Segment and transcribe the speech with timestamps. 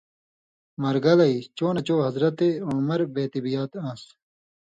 [0.83, 4.03] مرگلئ، چو نہ چو حضرتِ عمرؓ بے تِبیات آن٘س؛